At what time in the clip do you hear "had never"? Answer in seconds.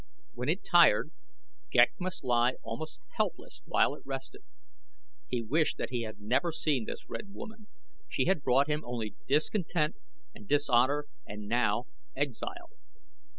6.01-6.51